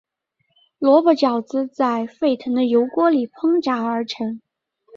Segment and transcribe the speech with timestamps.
[0.79, 4.41] 萝卜饺子在沸腾的油锅里烹炸而成。